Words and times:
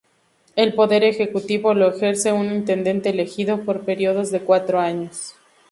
El 0.55 0.73
poder 0.73 1.03
ejecutivo 1.03 1.75
lo 1.75 1.87
ejerce 1.93 2.31
un 2.33 2.51
intendente 2.51 3.09
elegido 3.09 3.63
por 3.63 3.85
períodos 3.85 4.31
de 4.31 4.39
cuatro 4.41 4.79
años. 4.79 5.35